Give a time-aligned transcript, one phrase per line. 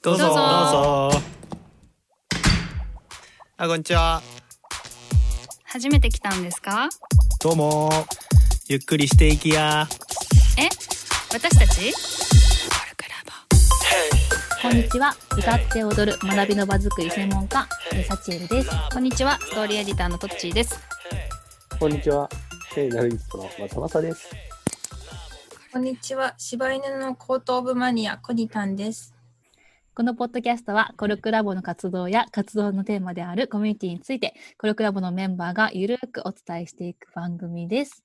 [0.00, 1.20] どうぞどうぞどうぞ
[3.56, 4.22] あこんにちは
[5.64, 6.88] 初めて来たんですか？
[7.42, 7.90] どうも
[8.68, 9.88] ゆっくりしていきや
[10.56, 10.68] え？
[11.34, 11.92] 私たち？
[14.62, 15.16] こんにちは。
[15.36, 18.70] 歌って踊る学びの場作り専門家、えーサチエルです。
[18.92, 20.78] こんにちはストーリーエディターのトッチーです
[21.80, 22.28] こんにちは。
[22.72, 24.30] 聖ナルギストのまさまさです。
[25.72, 26.34] こんにちは。
[26.38, 29.12] 柴犬の後頭部マニア、コニタンです。
[29.98, 38.04] このポッドキャストは、コルクラボの活動や活動のテーマであるコミュニティについて、コルクラボのメンバーがゆるくお伝えしていく番組です。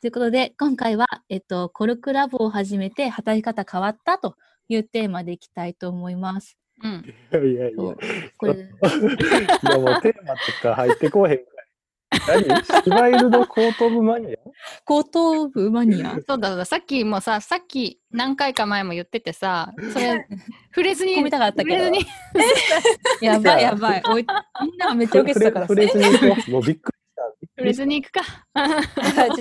[0.00, 4.36] ということで、今回は、えっと、コルクラボを始めて働き方変わったと
[4.70, 6.56] いうテーマでいきたいと思います。
[6.82, 7.76] うんいやいやいや、
[8.38, 11.59] これ、 いやもうテーマとか入ってこうへんくらい。
[12.26, 12.64] 何？
[12.84, 14.36] 柴犬の後頭部マニア？
[14.84, 16.16] 後頭部マニア。
[16.26, 16.64] そうだそうだ。
[16.64, 20.26] さっきもささっき何回か前も言っててさそれ
[20.74, 21.84] 触れずに込みたかったけど。
[21.84, 22.06] 触れずに。
[23.26, 24.02] やばいやばい。
[24.08, 24.26] おい
[24.62, 25.74] みんなめっちゃ受けてたからさ。
[25.74, 26.50] 触れずに行こう。
[26.50, 26.92] もうびっく
[27.56, 28.22] 触れずに行くか。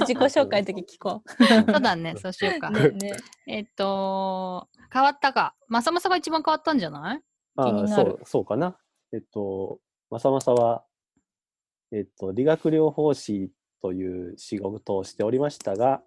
[0.01, 1.23] 自己紹介の時聞こ
[1.71, 2.15] そうだね。
[2.17, 2.67] そうしようか。
[2.69, 2.71] う。
[2.73, 3.17] ねね。
[3.47, 5.55] えっと変わったか。
[5.67, 7.21] まさまさが一番変わったんじゃない？
[7.55, 8.11] ああ、気になる。
[8.11, 8.77] そう、そうかな。
[9.13, 10.83] えっと、まさまさは、
[11.91, 13.51] えっと、理学療法士
[13.81, 16.03] という仕事をしておりましたが、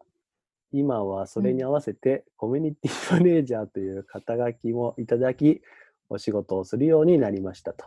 [0.73, 5.61] 今はそれに合わせてコミュニティマネージャーという肩書きもいただき、
[6.09, 7.87] お仕事をするようになりましたと。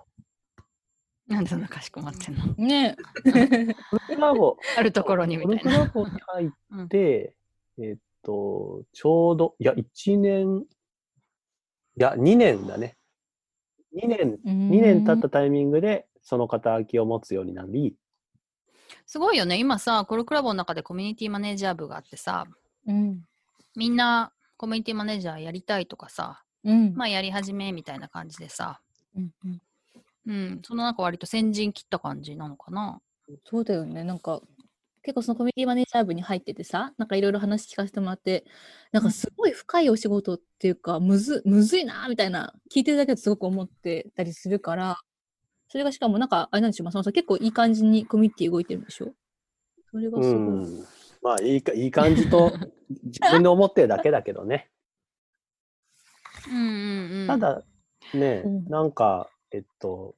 [1.28, 2.54] なんでそんなかしこまってんの？
[2.58, 2.96] ね。
[4.08, 6.46] コラボ、あるところにみコルクたいなラボに入
[6.84, 7.36] って、
[7.80, 10.66] えっと、ちょうど、いや、1年、い
[11.96, 12.98] や、2年だね。
[13.96, 17.96] 2年、2年経ったタイミングで、その肩書きを持つようになり、
[19.06, 22.46] すごいよね今さコルクラボの中でコミュニティマネージャー部があってさ
[22.86, 23.22] うん。
[23.76, 26.94] みんなコミュニティマネージャーやりたいとかさうん。
[26.96, 28.82] まあやり始めみたいな感じでさ
[29.16, 29.62] うんうん
[30.28, 33.00] うんそのなんか割と先陣切った感じなのかな
[33.46, 34.04] そうだよね。
[34.04, 34.42] なんか、
[35.04, 38.46] 結構そのコミュニティマネージャー部に入っててさ、なんかいろいろ話聞かせてもらって、
[38.92, 44.98] なんかすごい深いお仕事っていうか、むずむずいなみたいな、聞いてるだけですごく思ってたりするから、
[45.76, 49.12] それがしかもなんか、あれなんでしょう、まささん結構いい感じにコミュニティ動いてるんでしょ？
[49.92, 50.40] それがうすごい。
[50.40, 50.86] ん、
[51.22, 52.58] まあいいか、いい感じと
[53.04, 54.70] 自分で思ってるだけだけどね。
[56.48, 57.62] うんうんうんただ
[58.14, 60.16] ね、うんなんか、えっと、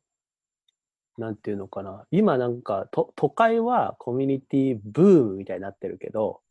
[1.18, 2.06] なんていうのかな。
[2.12, 6.42] 今なんかと、都会はコミュニティブームみたいになってるけど、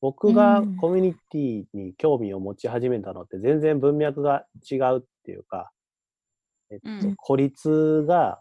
[0.00, 5.70] 僕がうんコミュニティに興味を持ち始めたのって全然文脈が違うっていうか、
[6.70, 7.16] えっとうん。
[7.16, 8.40] 孤立が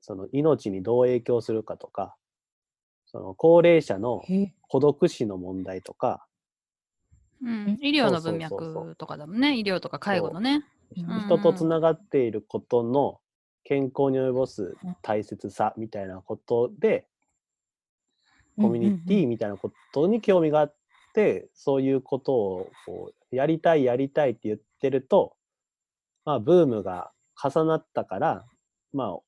[0.00, 2.16] その命にどう影響するかとか、
[3.06, 6.26] その高齢者のへ孤独死の問題とか、
[7.42, 9.56] うん、医療の文脈とかだもんね。
[9.56, 10.64] 医療とか介護のね。
[10.96, 11.00] う。
[11.00, 13.18] ん人とつながっていることの
[13.64, 17.06] 健康に及ぼす大切さみたいなことで、
[18.56, 20.76] コミュニティみたいなことに興味があっ
[21.14, 25.34] て、そういうことをこうやりたいやりたいって言ってると、
[26.24, 27.10] まあブームが
[27.42, 28.44] 重なったから、
[28.92, 29.18] まあ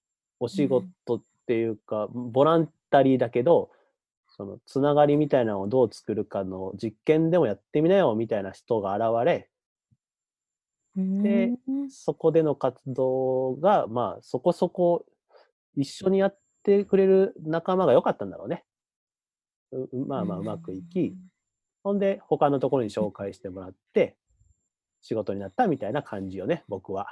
[0.40, 3.70] お仕事っていうか、ボランタリーだけど、
[4.28, 9.48] そのつながりみたいなのをどう作るかの実験でもやってみなよみたいな人が現れ、
[10.96, 15.04] でうんそこでの活動が、まあ、そこそこ
[15.76, 18.64] 一緒にやってくれる仲間が良かったんだろうね。
[19.72, 21.14] ううまあまあうまくいき、
[21.84, 24.16] ほんで他のところに紹介してもらって、
[25.02, 27.06] 仕事になったみたいな感じよね、僕は。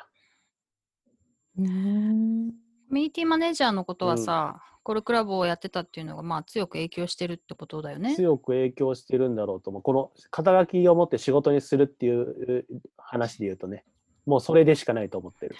[1.59, 9.83] うんコミュニティマネージャーのことはさ、コルクラボをやってたっていうのがまあ強く影響してるってことだよね強く影響してるんだろうと思う。
[9.83, 12.67] この肩書きを持って仕事にするっていう
[12.97, 13.85] 話で言うとね、
[14.27, 15.57] もうそれでしかないと思ってる。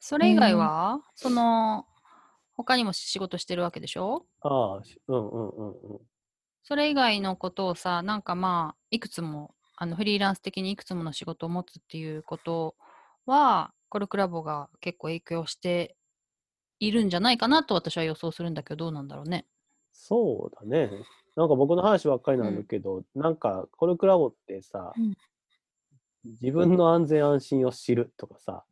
[0.00, 1.86] それ以外は、その
[2.54, 4.26] 他にも仕事してるわけでしょ？
[4.42, 6.00] ああ、しうんうんうんうん。
[6.62, 12.74] それ以外のことをさなんかまあいくつもあのフリーランス的にいくつもの仕事を持つっていうこと
[13.26, 15.94] はコルクラボが結構影響して
[16.80, 19.46] いるんじゃないかなと私は予想するんだけどどうなんだろうね。
[19.92, 20.90] そうだね。
[21.36, 25.14] なんか僕の話ばっかりなんだけど、なんかコルクラボってさ、うん
[26.40, 28.64] 自分の安全安心を知るとかさ、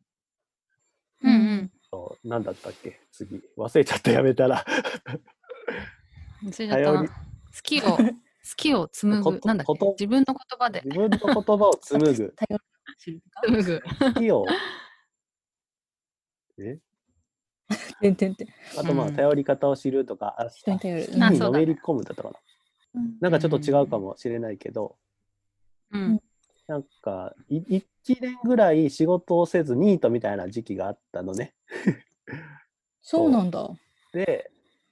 [1.21, 1.71] うんうん。
[1.89, 2.99] そうなんだったっけ？
[3.13, 3.41] 次。
[3.55, 4.65] 忘れちゃったやめたら。
[6.51, 7.13] それだったな好
[7.61, 7.97] きを好
[8.57, 9.87] きを紡ぐなんだっけ？
[9.91, 12.35] 自分の言葉で自分の言葉を紡ぐ。
[13.45, 13.81] 紡ぐ。
[13.99, 14.45] 好きを。
[16.59, 16.79] え？
[18.01, 18.47] てんてんてん。
[18.77, 21.05] あとまあ、うん頼り方を知るとか、あ人に頼る。
[21.05, 21.51] 好きにあそうだね。
[21.51, 22.39] のめり込むだったかな。
[23.21, 24.97] なんかちょっと違うかもしれないけど、
[25.91, 26.19] うん。
[26.67, 31.53] なんか、い1年ぐらい仕事をせずニートみたいな時期があったのね。
[33.01, 33.69] そうなんだ。
[34.11, 34.51] で、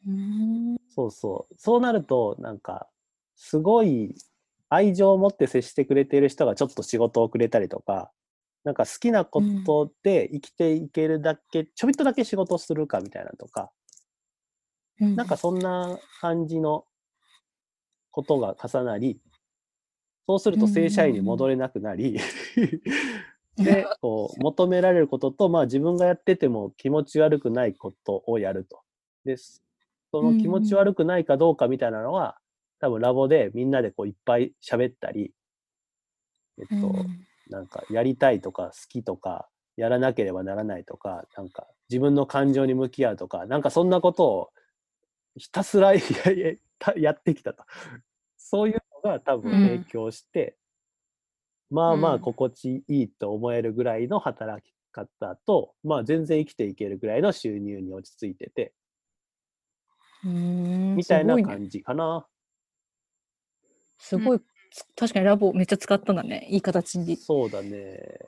[0.09, 0.77] ん。
[0.89, 1.55] そうそう。
[1.57, 2.89] そうなると、なんか、
[3.35, 4.15] すごい
[4.69, 8.11] 愛情を持って接してくれている人がちょっと仕事をくれたりとか、
[8.63, 13.71] なんか好きなことで生きていけるだけ、ちょびっとだけ仕事をするかみたいなとか、
[14.99, 15.15] うん。
[15.15, 16.85] なんかそんな感じの
[18.11, 19.19] ことが重なり、
[20.27, 22.19] そうすると正社員に戻れなくなり、
[23.57, 28.81] で、こう、求められることと、まあ自分がやってても気持ち悪くないことをやると。
[29.25, 29.61] で、そ
[30.13, 32.37] の気持ち悪くないかどうかみたいなのは、
[32.79, 35.33] 多分ラボでみんなでこういっぱい喋ったり、
[36.59, 44.49] えっと、うんなんかやりたいとか好きとか、やらなければならないとか、なんか自分の感情に向き合うとか、なんかそんなことを
[45.35, 46.01] ひたすら や
[46.95, 47.63] やってきたと。
[48.37, 50.57] そういうのが多分うん影響して、
[51.69, 58.73] まあまうんあ心地いいと思えるぐらいの働き方と、まあ全然生きていけるぐらいの収入に落ち着いてて、
[60.23, 62.27] みたいな感じかな。
[63.97, 64.43] すごい、つ
[64.95, 66.47] 確かにラボめっちゃ使ったんだね。
[66.49, 67.17] いい形に。
[67.17, 68.19] そうだね。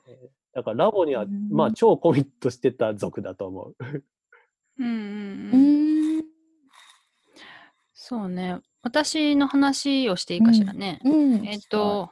[0.52, 3.76] だからラボには、うんまあ超コミットしてた族だと思う。
[4.78, 6.24] うんうんううん。
[7.92, 8.60] そうね。
[8.82, 11.00] 私の話をしていいかしらね。
[11.04, 11.46] うん。
[11.46, 12.10] えっと、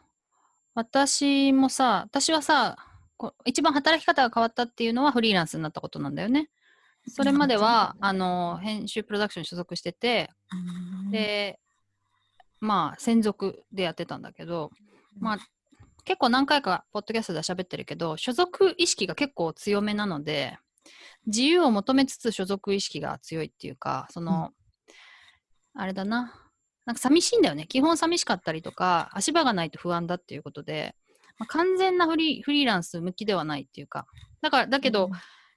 [0.75, 2.77] 私もさ、私はさ、
[3.19, 6.49] こ一番働き方が変わったっていうのはフリーランスになったことなんだよね。
[7.09, 10.31] それまでは、あの、編集プロダクションに所属してて、
[11.05, 11.59] うん、で、
[12.63, 14.71] まあ、専属でやってたんだけど、
[15.19, 15.39] まあ、
[16.05, 20.57] 結構何回かポッドキャストでは喋ってるけど、所属意識が結構強めなので、
[21.27, 24.51] 自由を求めつつ所属意識が強いっていうか、その、
[25.75, 26.33] あれだな、
[26.87, 27.67] なんか寂しいんだよね。
[27.67, 30.95] 基本寂しかったりとか、足場がないと不安だっていうことで、
[31.39, 34.07] まあ、完全なフリーフリーランス向きではないっていうか、
[34.41, 35.11] だから、だけど、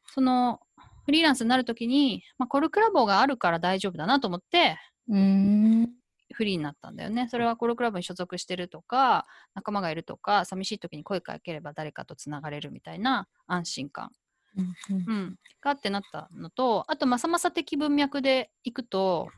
[0.07, 0.59] その、
[1.05, 6.04] フリーランスになるときに、まあ、コルクラボがあるから大丈夫だなと思って、うーん。
[6.35, 7.27] フリーになったんだよね。
[7.29, 14.11] それはコルクラブに所属してるとか、仲間がいるとか、寂しい時に声かければ誰かとつながれるみたいな安心感、
[14.57, 15.05] うんうん。
[15.07, 19.29] うん、がってなったのと、あと、まさまさ的文脈でいくと、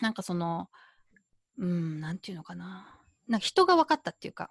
[0.00, 0.68] なんかその、
[1.58, 2.98] うん、なんていうのかな。
[3.28, 4.50] なんか人が分かったっていうか、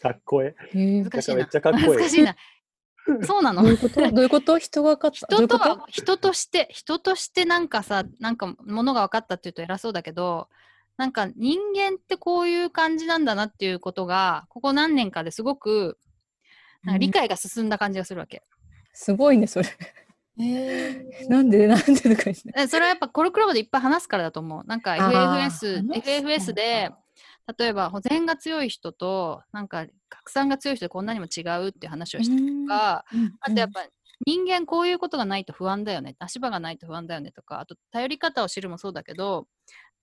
[0.00, 1.36] かっこえ難しいな。
[1.36, 2.36] めっちゃかっこいい難しいな。
[3.22, 3.62] そうなの。
[3.62, 4.00] どういうこと？
[4.00, 4.58] どういうこと？
[4.58, 5.36] 人が分かった。
[5.36, 10.48] 人とは人として人としてなんかさなんかものが分かったっていうと偉そうだけど
[10.96, 15.98] なんか人間ってこういう感じなんだなっていうことがここ何年かですごく
[16.84, 18.42] なんか理解が進んだ感じがするわけ、
[18.92, 19.68] すごいね、それ。
[20.40, 22.42] えなんで、なんでとか言って。
[22.56, 24.64] えそれはやっぱコルクラブでいっぱい話すからだと思う。
[24.66, 26.90] なんか FFS FFS で
[27.58, 33.04] 例えば保全が強い人となんか拡散が強い人でこんなにも違うっていう話をしたりとか、
[33.40, 33.86] あとやっぱ
[34.26, 36.16] 人間こういうことがないと不安だよね。
[36.18, 39.46] 足場がないと不安だよねとかあと頼り方を知るもそうだけど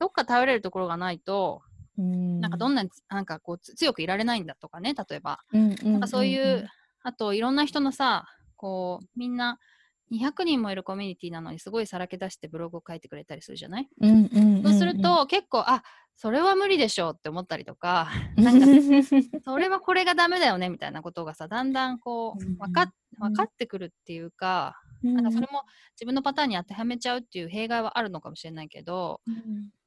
[0.02, 1.62] どっか頼れるところがないと
[1.98, 2.04] な
[2.42, 5.40] なんかどんなにつなんかこうつ強くいられないんだとかね例えば。
[5.54, 5.60] な
[5.92, 6.68] なんかそういう
[7.04, 8.26] あといろんな人のさ
[8.56, 9.60] こうみんな
[10.12, 13.88] 200人もいるコミュニティなのにすごいさらけ出してブログを書いてくれたりするじゃない？
[14.64, 15.84] そうすると結構あ
[16.18, 18.66] それは無理でしょうって思ったりとか なんか
[19.46, 25.64] それはこれがダメだよねみたいなことがさだんだんこう分かっ分かってくるっていうか、なんかそれも
[25.96, 29.22] 自分のパターンに当てはめちゃうっていう弊害はあるのかもしれないけど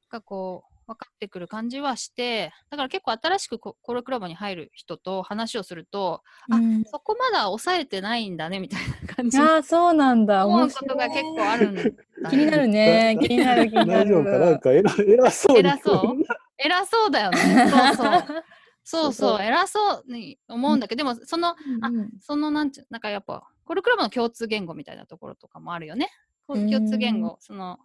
[0.07, 6.21] かこう分かってくる感じはしてだから結構新しくココロクラブに入る人と話をすると、
[6.51, 6.83] あうん。
[6.85, 10.45] そこまだ抑えてないんだねみたいな感じにああ、そうなんだ。
[10.45, 11.93] 思うことが結構あるんだ、ね、
[12.29, 13.17] 気になるね。
[13.21, 14.05] 気になる、気になる。
[14.05, 14.51] 大丈夫かな？
[14.51, 15.59] んか偉偉そうに。
[15.61, 16.23] 偉そう。
[16.57, 17.37] 偉そうだよね。
[17.67, 18.43] そうそう。
[18.83, 19.41] そうそう。
[19.41, 22.11] 偉そうに思うんだけど、でもそのあうん。
[22.21, 26.09] そのなんちゅうなんかやっぱコルクラブの共通言語みたいなところとかもあるよね。
[26.47, 27.79] 共通言語、その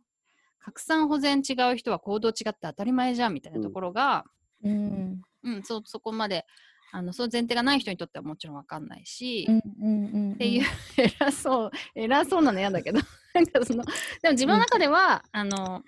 [0.60, 4.24] 拡散保全違う人は行動違って当たり前じゃんみたいなところが、
[4.62, 5.22] うん。
[5.42, 6.44] うん、そそこまで
[6.92, 10.36] あのそういう前提がない人にとってはもちろんわかんないし、っうんうんうん。
[10.36, 10.64] ていう
[10.98, 13.00] 偉そう偉そうなの嫌だけど。
[13.32, 13.84] なんかその
[14.22, 15.84] でも自分の中では、あの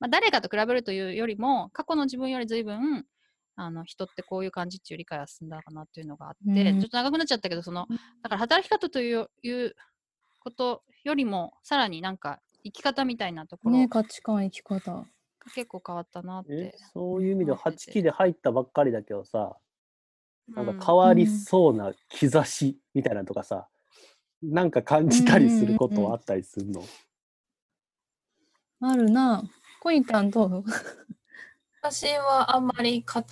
[0.00, 3.06] まあ、誰かと比べるというよりも過去の自分より随分
[3.54, 6.80] あの人ってこういう感じっていう理解は進んだかなっていうのがあって、うん。
[6.80, 7.96] ちょっと長くなっちゃったけどそのうん。
[7.96, 9.76] だから働き方といういう
[10.40, 15.04] ことよりもさらになんか生き方みたいなところね、が価値観、生き方。
[15.54, 16.78] 結構変わったなっえて。
[16.92, 19.56] そういう意味では思ってて8期で入ったばっかりだけどさ、
[20.48, 23.68] なんうんか変わりそうな兆しみたいなのとかさ、
[24.42, 26.82] なんか感じたりすることはあったりするの？
[28.80, 29.42] あるな。
[29.80, 30.64] コニタンどう？
[31.82, 33.24] 私はあんまりか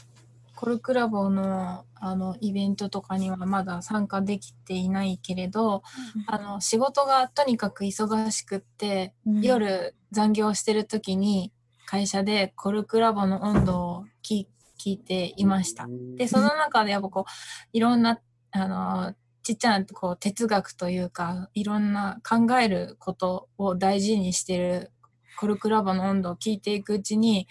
[0.60, 5.82] コルクラボのあのイベントとかにはまだ参加できていないけれど、
[6.26, 9.40] あの仕事がとにかく忙しくって、うん。
[9.40, 11.50] 夜残業してる時に
[11.86, 14.44] 会社でコルクラボの温度を聞
[14.78, 15.86] 聞いていました。
[16.18, 17.30] で、その中でやっぱこう、
[17.72, 24.92] いろんな、あの、ちっちゃなこう哲学というか、いろんな考えることを大事にしてる
[25.38, 27.48] コルクラボの温度を聞いていくうちに、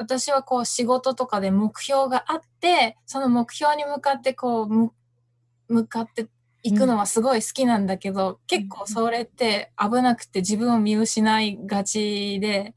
[0.00, 4.92] 私はこう仕事とかで目標があって、その目標に向かってこう、む
[5.68, 6.26] 向かって
[6.62, 12.74] いくのはすごい好きなんだけど、結構それって危なくて自分を見失いがちで、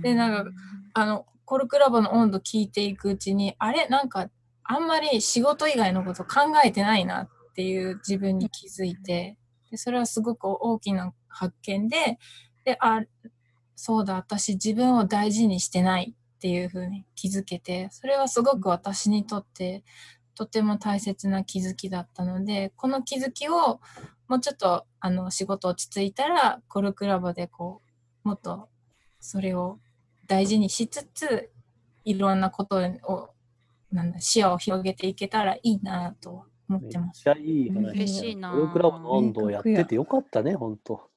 [0.00, 0.50] でなんか
[0.94, 3.86] あの、コルクラボの温度聞いていくうちに、あれ？
[3.88, 4.30] なんか、
[4.64, 9.36] あんまり仕事以外のこと考えてないなっていう自分に気づいて、
[9.70, 12.18] でそれはすごく大きな発見で、
[12.64, 13.02] で、あ、
[13.76, 19.84] そうだ、私自分を大事にしてないっていうふうに気づけて、それはすごく私にとって、
[20.34, 23.80] とても大切な気づきだったので、この気づきを
[24.26, 27.80] もうちょっとあの仕事落ち着いたら、コルクラボでこ
[28.24, 28.68] う、もっと
[29.20, 29.78] それを
[30.26, 31.52] 大事にしつつ、
[32.02, 33.28] いろんなことを、
[33.92, 37.22] なんだ、視野を広げていけたらいいなと思ってます。
[37.24, 37.90] めっちゃいい話。
[37.92, 41.11] 嬉しいなコルクラボの温度をやっててよかったね、本当。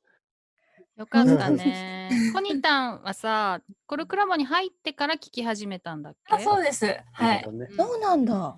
[0.98, 2.10] よかったね。
[2.34, 6.36] コニタンはさ、コルクラボに入ってから聞き始めたんだっけ？
[6.36, 6.86] あ、そうです。
[7.12, 7.46] はい。
[7.76, 8.56] そうなんだ。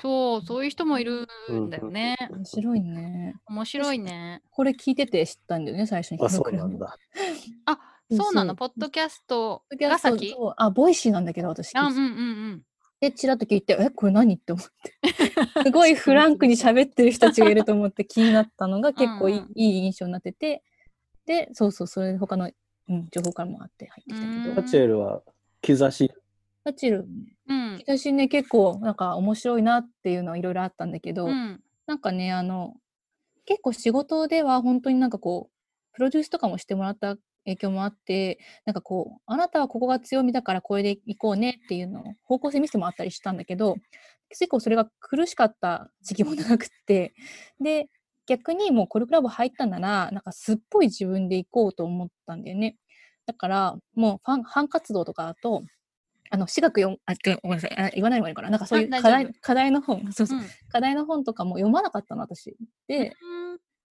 [0.00, 2.16] そう、そういう人もいるんだよね。
[2.30, 3.34] 面白いね。
[3.46, 4.42] 面白いね。
[4.50, 6.18] これ聞いてて知ったんだよね、最初に。
[6.24, 6.96] あ、そうなんだ。
[7.66, 7.78] あ、
[8.10, 10.34] そうなの、ポッドキャストが先？
[10.56, 12.62] あ、ボイシーなんだけど、私聞あ、うんうんうん。
[13.00, 15.62] で、チラッと聞いて、え、これ何って思って。
[15.64, 20.62] すごいフランクに喋ってる人たちがいると思って気になったのが結構いい,、いい印象になってて、
[21.26, 22.50] で、そうそう、それで他の、
[22.88, 25.22] うん、情報からもあって入ってきたけうんど、ラチェルは
[25.62, 26.12] 兆し？
[26.64, 27.06] ラチル、
[27.48, 27.78] うん。
[27.86, 31.62] 私ね、結構なんか面白いなっていうのはいろいろあったんだけど、うん。
[31.86, 32.74] なんかね、あの、
[33.44, 43.76] 結構仕事では本当になんかこう、プロデュースとかもしてもらった影響もあって、なんかこう、あなたはここが強みだからこれでいこうねっていうのを方向性見せてもらったりしたんだけど、
[44.30, 47.12] 結構それが苦しかった時期も長くって、
[47.60, 47.90] で、
[48.26, 52.76] 逆にもうコルクラボ入ったなら、なんかすっぽい自分で行こうと思ったんだよね。
[53.26, 55.64] だから、もうファン、ファン活動とかだと、
[56.30, 58.50] あの、私学読む、あ、ごめんなさい、あ言わない方がいいかな。
[58.50, 62.56] なんかそういう課題課題の本、 そうそうう、ん課題の本とかも読まなかったの、私。
[62.88, 63.12] で、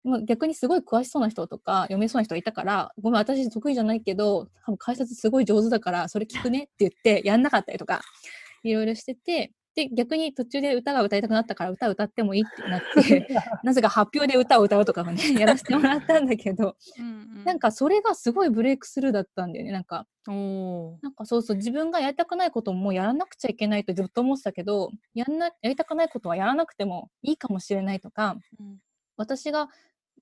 [0.04, 8.02] もう逆にすごい詳しそうな人とか読めそうな人がいたから、ごめん、私得意じゃないけど、多分解説すごい上手だから、それ聞くねって言って、やんなかったりとか、
[8.64, 13.28] いろいろしてて、で、逆に途中で歌が歌いたくなったから、歌歌ってもいいってなって、
[13.64, 19.72] なぜか発表で歌を歌うとかもね、 やらせてもらったんだけど、うんなんかそれがすごいブレイクスルーだったんだよね。
[19.72, 20.34] なんか、な
[21.10, 28.80] んかそうそう、自分がやりたくないこともやらなくちゃいけないとずっと思ってたけど、やんな、やりたくないことはやらなくてもいいかもしれないとか、うん。
[29.18, 29.70] 私が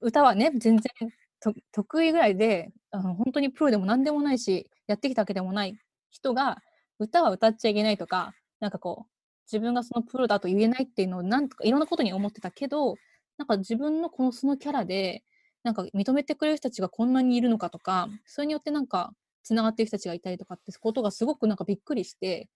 [0.01, 0.92] 歌はね全然
[1.39, 5.77] と得意ぐらいであの本当にプロでも何でもないしやってきたわけでもない
[6.10, 6.58] 人が
[7.00, 9.17] 歌は歌っちゃいけないとかなんかこう
[9.51, 12.96] 自分がそのプロだと言えないっていうのをなんとかいろんなことに思ってたけど
[13.38, 15.24] なんか自分のこのそのキャラで
[15.63, 19.13] なんか認めてくれる人たちがこんなにいるのかとかそれによってなんか
[19.44, 22.50] つながってる人たちがいたりとかってことがすごくなんかびっくりして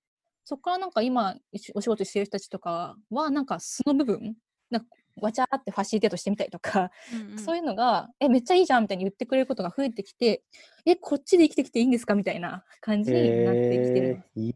[0.43, 1.35] そこからなんか今
[1.75, 4.35] お仕事してる人たちとかはなんか素の部分
[4.69, 10.43] なんかわちゃーってファシリテートしてみたりとかうんうんそういうのが、え、めっちゃいいじゃんみたいに言ってくれることが増えてきて、
[10.85, 14.23] え、こっちで生きてきていいんですかみたいな感じになってきてる。
[14.35, 14.55] えーいい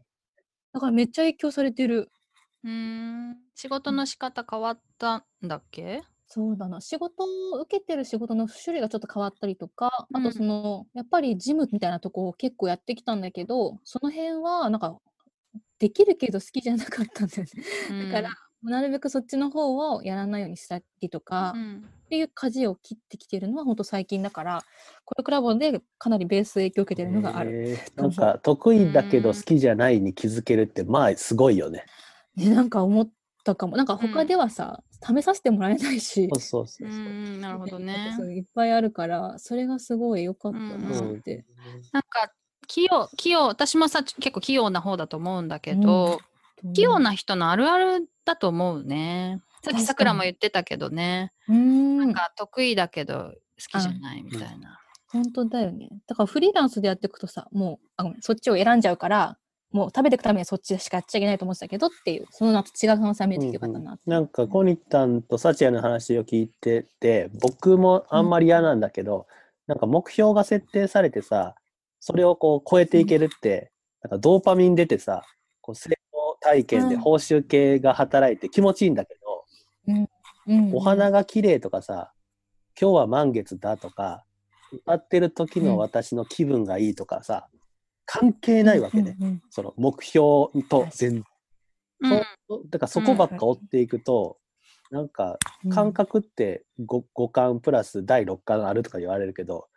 [0.72, 2.10] だからめっちゃ影響されてる。
[2.66, 2.72] うー
[3.32, 3.36] ん。
[3.54, 6.02] 仕事の仕方変わったんだっけ？
[6.26, 6.80] そうだな。
[6.80, 10.22] 仕事を受けてる仕事の種類がちょっと変わったりとか、あうん。
[10.24, 14.98] とその、やっぱりジムみたいなとこを結構やってきたんだけど、その辺はなんか、
[15.78, 17.50] できるけど好きじゃなかったんだよね。
[18.00, 18.30] だから、
[18.62, 21.88] なるべくそっちの方をやらないようにしたりとか、っうん。
[22.10, 24.64] ていう舵を切ってきてるのは本当最近だから、
[25.04, 27.50] これクラボでかなりベース影響を受けてるのがある。
[27.52, 28.00] えー。
[28.00, 31.84] なんか得意だけど好きじゃないに気づけるってまあすごいよね。
[32.36, 33.08] ね、なんか思っ
[33.44, 33.76] たかも。
[33.76, 37.00] なんかうん他ではさ、試させてもらえないし、そうそうそううそう。
[37.00, 41.44] んなるほどねかそういっぱいあるから、それがすごい良かったうんなうんって。
[41.92, 42.32] なんか
[42.66, 46.20] 器用器用私もさち結構器用な方だと思うんだけど、
[46.74, 49.40] 器用な人のあるあるだと思うね。
[49.62, 53.32] さっきさくらも言ってたけどね、うん、なんか得意だけど
[53.72, 54.80] 好きじゃないみたいな。
[55.08, 55.88] 本当だよね。
[56.06, 59.38] だからフリーランスでやっていくとさ、もう、あそっちを選んじゃうから、
[59.76, 63.92] もう食べていくためにはそっちしかやっちゃいけないと思ってたけどっていう、その後違う可能性が見えてきてよかったな。
[63.92, 63.94] う。
[63.94, 64.10] んうん。
[64.10, 69.26] なんかコニタンとサチアの話を聞いてて僕もあんまり嫌なんだけど、
[69.66, 71.56] なんか目標が設定されてさ
[72.00, 73.70] それをこう超えていけるって、
[74.02, 75.22] なんかドーパミン出てさ
[75.60, 77.00] こう成功体験でうん。
[77.02, 79.14] 報酬系が働いて気持ちいいんだけ
[79.86, 80.08] ど、
[80.48, 80.74] うん。
[80.74, 82.14] お花が綺麗とかさ、
[82.80, 84.24] 今日は満月だとか、
[84.72, 87.48] 歌ってる時の私の気分がいいとかさ、
[88.06, 89.16] 関係ないわけね。
[89.20, 90.24] うんうんその目標
[90.68, 91.24] と全
[92.02, 92.24] 然。
[92.70, 94.38] だからそこばっか追っていくと、
[94.90, 95.70] なんかうん。
[95.70, 99.68] 感覚って五五感プラス第六感あるとか言われるけど、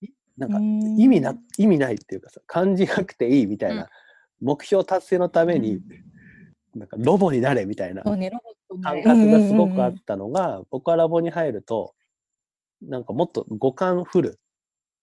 [0.00, 3.88] いなんかうん意味な、意味ないっていうかさ、感じなくていいみたいな、うん。
[4.40, 5.80] 目標達成のために、
[6.74, 8.30] なんかロボになれみたいな感ね
[8.82, 11.94] 覚がすごくあったのが、僕はラボに入ると、
[12.82, 14.40] なんかもっと五感フル、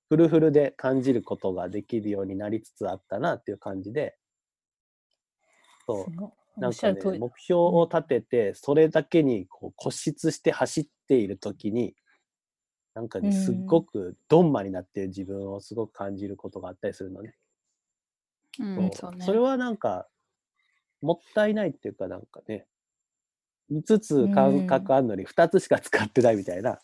[0.10, 4.16] フルフルで感じることができるようになりつつあったなっていう感じで、
[5.86, 6.60] そう。
[6.60, 7.20] なんかね。
[7.20, 11.96] 目標を立てて、それだけにこう固執して走っているときに、
[12.94, 13.34] なんかね、うん。
[13.34, 17.36] すっごくドンマになっている自分をすごく感じることがあったりするのね。
[18.60, 20.08] うんそそうそれはなんか、
[21.02, 22.66] もったいないっていうかなんかね、
[23.72, 26.80] 5つ感覚あるのに2つしか使ってないみたいな。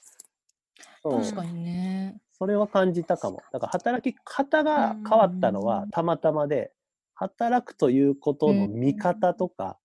[1.02, 1.22] そう。
[1.22, 2.22] 確かにね。
[2.44, 3.42] それは感じたかも。
[3.54, 6.74] だから働き方が変わったのうんはたまたまで、
[7.14, 9.78] 働くということの見方とか、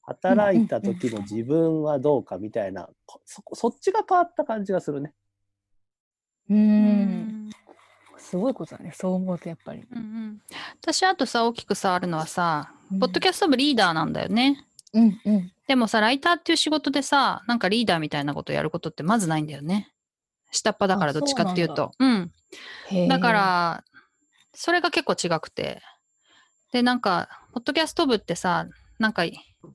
[0.00, 5.12] 働いた時の自分はどうかみたいな、こそこそっちが変わった感じがするね。
[6.48, 6.54] う。
[6.54, 7.50] うんん
[8.16, 8.92] すごいことだね。
[8.94, 9.84] そう思うとやっぱり。
[9.90, 10.42] うんうん
[10.80, 14.64] 私あとさ大きくさあるのはさ、うんポッドキャスト部リーダーなんだよね。
[14.94, 15.52] うんうん。
[15.68, 19.92] でもさライターっていう仕事でさなんかリーダーみたいなことやることってまずないんだよね。
[20.50, 21.92] 下っ端だからあどっちかっていうと。
[21.98, 22.32] うん。
[22.88, 23.84] へーだか、ら、
[24.52, 25.80] それが結構違くて。
[26.72, 28.66] で、なんか、ポッドキャスト部ってさ、
[28.98, 29.24] なんか、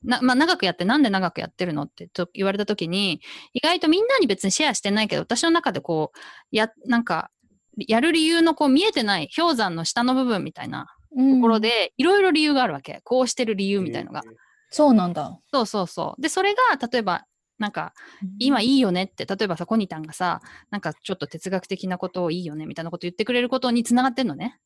[0.03, 3.21] なまあ、長くやって、なんで長くやってるのってと言われたときに、
[3.53, 6.19] 意外とみんなに別にシェアしてないけど、私の中でこう、
[6.51, 7.29] や、なんか、
[7.77, 13.01] やる理由のこう見えてない氷山の下の部分みたいなとところ、で、いろいろ理由があるわけ。
[13.03, 14.23] こうしてる理由みたいのが。
[14.69, 15.39] そうなんだ。
[15.51, 16.21] そうそうそう。
[16.21, 17.25] で、それが、例えば、
[17.57, 17.93] なんか、
[18.39, 24.59] 今いいよねって、例えばさ、コニタンがさ、なんかちょっと哲学的なことをいいよねみたいなこと言ってくれることにつながってんのね。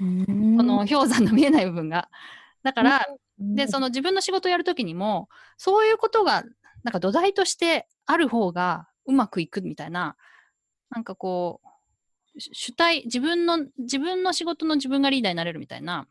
[0.00, 2.08] うん、この氷山の見えない部分が。
[2.62, 3.06] だから、
[3.40, 6.44] うん、で、その自分の仕事をやるときにも、そういうことが、
[6.84, 10.16] なんか土台としてある方がうまくいくみたいな、
[10.90, 16.06] なんかこう、主主体、自分の、自分の仕事の自分がリーダーになれるみたいな、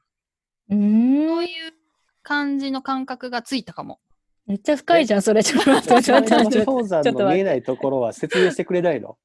[0.70, 1.74] うん、そういう
[2.22, 4.00] 感じの感覚がついたかも。
[4.52, 5.42] めっちゃ深いじゃん、それ。
[5.42, 6.66] ちょっと待って、ちょっと待って。
[6.66, 9.18] 氷山の見えないところは説明してくれないの？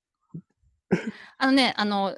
[1.38, 2.16] あのね、あの、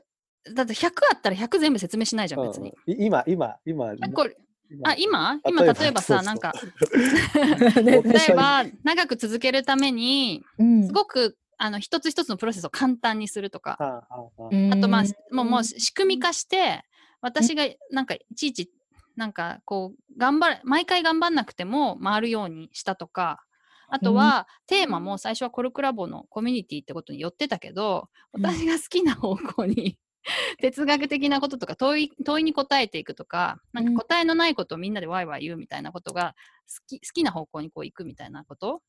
[0.55, 2.75] だって100あったら100全部説明しないじゃん、別に。
[2.87, 3.93] うんい今、今、今。
[3.99, 4.37] あこれ
[4.85, 5.41] あ、今？
[5.47, 6.53] 今例えばさ、なんか、
[7.83, 10.87] ね例えば、長く続けるために、うん。
[10.87, 13.79] すごく、あの、一つ一つのプロセスを簡単にするとか、
[14.11, 16.83] あと、まあ、もう、もう仕組み化して、
[17.23, 18.71] 私が、なんか、いちいち、
[19.17, 23.43] なんか、こう、頑張る、毎回頑張んなくても回るようにしたとか、
[23.89, 28.45] あとは、テーマも最初はコルクラボのコミュニティってことに寄ってたけど、うん。
[28.45, 29.99] 私が好きな方向に、
[30.61, 36.35] 哲学的なこととか問い問いに答えていくとか、なんか答えのないことをみんなでワイワイ言うみたいなことが
[36.69, 38.83] 好き好きな方向にこう行くみたいなこと？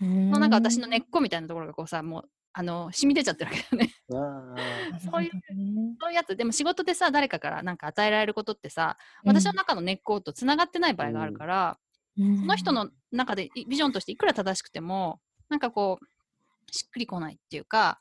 [0.00, 3.94] のなんか私の根っこみたいなところがこうさもうあの染み出ちゃってるわけだよね。
[4.14, 5.00] ああ。
[5.00, 11.78] そういううそういうやつでも仕事でさ誰かからなんか与えられることってさ私の中の根っことつながってない場合があるから、
[12.20, 12.38] ん。
[12.38, 18.00] その人の中でいビジョンとしていくら正しくてもなんかこうしっくりこないっていうか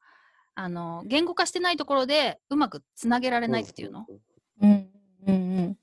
[0.53, 4.91] あの言語化してないところでうまくつなげられないっていうの、うん
[5.27, 5.77] うんうん。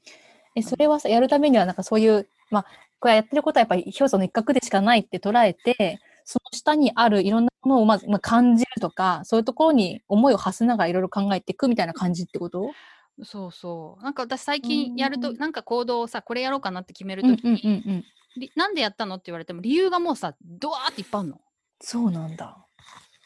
[0.55, 2.67] え、それはさ、やるためには、なんかそういう、まあ、
[3.01, 6.01] これやってることはやっぱり表層の一角でしかないって捉えて、
[6.31, 12.71] その下にあるいろんなものをまず、まあ、感じるとか、そういうところに思いを馳せながらいろいろ考えていくみたいな感じってこと？
[13.23, 14.05] そうそう。
[14.05, 15.37] なんか私最近やるとうん。
[15.39, 18.05] なんか行動をさこれやろうかなって決めるうんうんときに、うんうん。
[18.39, 21.41] りなんでやったのって言われても理由がもうさドワーっていっぱいあるの？
[21.81, 22.67] そうなんだ。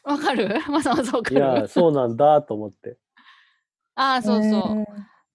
[0.05, 0.61] わかる？
[0.71, 2.97] まさまさわかいや、るそうなんだと思って。
[3.95, 4.85] ああそうそう、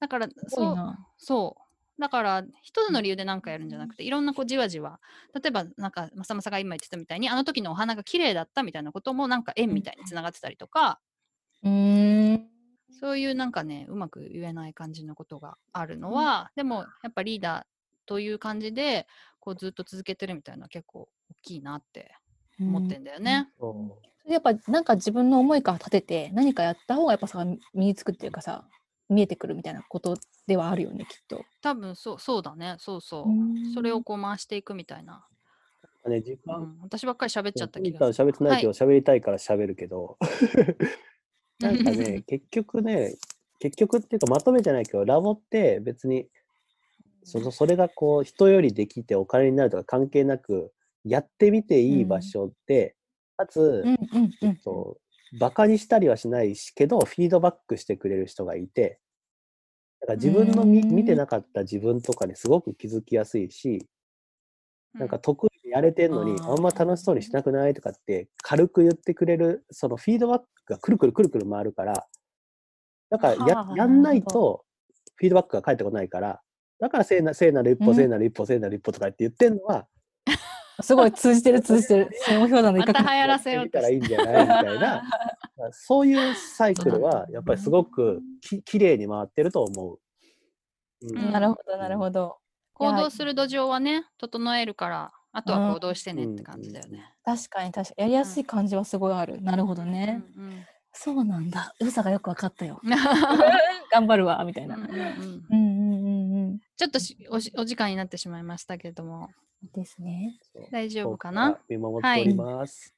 [0.01, 1.07] だからそいうな。
[1.19, 1.63] そう
[1.99, 5.01] だから一つの理由で何かやるんじゃなくていろんなこうじわじわ。
[5.35, 11.01] 例えばなんかまさまさが今言ってたみたいにあの時のお花が綺麗だったみたいなこともなんか縁みたいにつながってたりとか、
[11.65, 12.49] うーん。
[13.01, 17.65] そういうなんかねうまく言えない感じのことがあるのは、でもやっぱリーダー
[18.07, 19.07] という感じで
[19.41, 22.13] こうずっと続けてるみたいな結構大きいなって
[22.61, 23.49] 思ってんだよね。
[23.59, 28.69] そやっぱなんか自分の思いから立てて何かやった方がやっぱさ身につくっていうかさ
[29.09, 30.17] 見えてくるみたいなこと
[30.47, 31.45] ではあるよねきっと。
[31.63, 35.27] 多分そうそうだねそうそう、うんそれをこう回していくみたいな、
[36.05, 36.11] う。
[36.11, 38.29] ね、時う間、ん、私ばっかり喋っちゃったいいから気がする。
[38.29, 40.19] 喋ってないけど、喋りたいから喋るけど。
[41.61, 43.15] なんかね、 結局ね、
[43.59, 46.29] 結局っていうかまとめじゃないけど、ラボって別に
[47.25, 50.73] そのそれがこう人よりできてお金になるとか関係なく
[51.05, 52.97] やってみていい場所で、
[53.37, 54.59] かつ、うんうんうん。
[55.33, 59.01] えっと、バカにしたりはしないしけどフィードバックしてくれる人がいて
[60.01, 63.87] だから自分の見てなかった自分とかにすごく気づきやすいし、
[64.95, 72.07] なんか得意でやれてんのに、あんま楽しそうにしなくないとかって軽く言ってくれる、そのフィードバックがくるくるくるくる回るから、
[73.11, 74.65] だからやはあやんないと
[75.17, 76.41] フィードバックが返ってこないから、
[76.79, 77.97] だから聖な聖なる一歩、うん。
[77.97, 79.89] 聖なる一歩、聖なる一歩とかって言ってんのは、
[80.81, 82.11] すごい通じてる通じてる。
[82.25, 85.03] 下氷山の一角また流行らせようたらいいんじゃないみたいな、
[85.73, 89.99] そういうサイクルはやっぱりすごくききれいに回ってると思う。
[91.03, 92.39] うんうんなるほど、なるほど。
[92.75, 97.13] 行動する土壌はね、整えるから、あとは行動してねって感じだよね。
[97.25, 98.03] 確かに確かに。
[98.03, 99.41] やりやすい感じはすごいある。
[99.43, 100.23] なるほどね。
[100.37, 100.67] うんうん
[101.01, 101.75] そうなんだ。
[101.79, 102.81] 良さがよくわかったよ。
[102.83, 104.75] う ん頑張るわ、みたいな。
[104.75, 106.59] うんうんうんうんうんうん。
[106.77, 109.29] ちょっとしおしお時間になってしまいましたけれども、
[109.75, 110.39] ですね。
[110.71, 112.95] 大丈夫か遠な見守っております。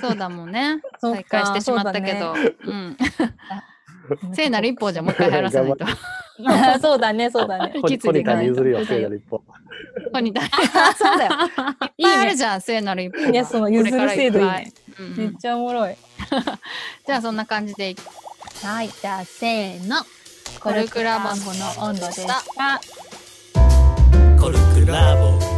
[0.00, 0.80] そうだもんね。
[1.00, 2.32] そう再開してしまったけど。
[2.32, 2.96] うん。
[4.32, 5.84] 聖なる一歩じゃもう一回入らさないと。
[6.46, 7.72] あ そうだね、そうだね。
[7.74, 9.38] 引き継いでいかないとるよ、聖なる一歩。
[9.38, 9.44] こ
[10.14, 10.42] こにだ。
[10.96, 11.32] そうだよ。
[11.98, 13.28] いっぱいあるじゃん、聖なる一歩が。
[13.28, 14.72] いやその譲る制度いいね
[15.16, 15.96] めっちゃおもろい。
[17.06, 17.96] じゃあそんな感じでい
[18.62, 19.96] はい、じゃあせーの。
[20.60, 22.42] コルクラボのの温度でした。
[24.40, 25.57] コルクラボ